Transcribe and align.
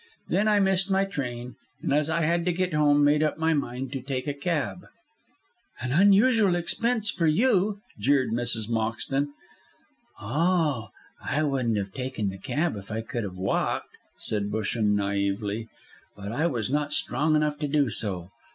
Then 0.29 0.47
I 0.47 0.59
missed 0.59 0.89
my 0.89 1.05
train, 1.05 1.57
and 1.83 1.93
as 1.93 2.09
I 2.09 2.23
had 2.23 2.43
to 2.45 2.51
get 2.51 2.73
home, 2.73 3.03
made 3.03 3.21
up 3.21 3.37
my 3.37 3.53
mind 3.53 3.91
to 3.91 4.01
take 4.01 4.25
a 4.25 4.33
cab." 4.33 4.87
"An 5.79 5.91
unusual 5.91 6.55
expense 6.55 7.11
for 7.11 7.27
you," 7.27 7.81
jeered 7.99 8.31
Mrs. 8.31 8.67
Moxton. 8.67 9.27
"Oh, 10.19 10.87
I 11.23 11.43
wouldn't 11.43 11.77
have 11.77 11.93
taken 11.93 12.29
the 12.29 12.39
cab 12.39 12.75
if 12.77 12.91
I 12.91 13.01
could 13.01 13.23
have 13.23 13.37
walked," 13.37 13.89
said 14.17 14.49
Busham, 14.49 14.95
naïvely, 14.95 15.67
"but 16.17 16.31
I 16.31 16.47
was 16.47 16.71
not 16.71 16.93
strong 16.93 17.35
enough 17.35 17.59
to 17.59 17.67
do 17.67 17.91
so. 17.91 18.31